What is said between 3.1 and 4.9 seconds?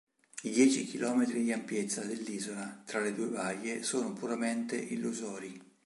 due baie, sono puramente